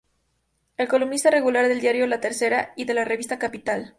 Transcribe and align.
Es 0.79 0.89
columnista 0.89 1.29
regular 1.29 1.67
del 1.67 1.79
diario 1.79 2.07
"La 2.07 2.19
Tercera" 2.19 2.73
y 2.75 2.85
de 2.85 2.95
la 2.95 3.05
revista 3.05 3.37
"Capital". 3.37 3.89